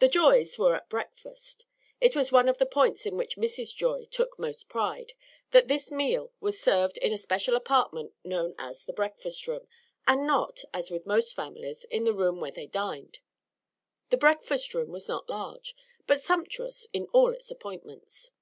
The 0.00 0.08
Joys 0.08 0.58
were 0.58 0.74
at 0.74 0.88
breakfast. 0.88 1.66
It 2.00 2.16
was 2.16 2.32
one 2.32 2.48
of 2.48 2.58
the 2.58 2.66
points 2.66 3.06
in 3.06 3.16
which 3.16 3.36
Mrs. 3.36 3.76
Joy 3.76 4.06
took 4.06 4.40
most 4.40 4.68
pride, 4.68 5.12
that 5.52 5.68
this 5.68 5.88
meal 5.88 6.32
was 6.40 6.58
served 6.60 6.98
in 6.98 7.12
a 7.12 7.16
special 7.16 7.54
apartment 7.54 8.12
known 8.24 8.56
as 8.58 8.84
the 8.86 8.92
breakfast 8.92 9.46
room, 9.46 9.68
and 10.04 10.26
not, 10.26 10.64
as 10.74 10.90
with 10.90 11.06
most 11.06 11.32
families, 11.36 11.84
in 11.84 12.02
the 12.02 12.12
room 12.12 12.40
where 12.40 12.50
they 12.50 12.66
dined. 12.66 13.20
The 14.10 14.16
breakfast 14.16 14.74
room 14.74 14.90
was 14.90 15.06
not 15.06 15.30
large, 15.30 15.76
but 16.08 16.20
sumptuous 16.20 16.88
in 16.92 17.06
all 17.12 17.32
its 17.32 17.48
appointments. 17.48 18.32